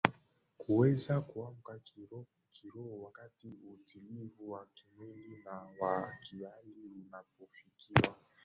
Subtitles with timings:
[0.57, 1.79] kuweza kuamka
[2.51, 8.15] kiroho wakati utulivu wa kimwili na wa kiakili unapofikiwa